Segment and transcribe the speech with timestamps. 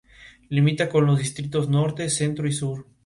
[0.49, 2.87] Limita con los distritos norte, centro y sur.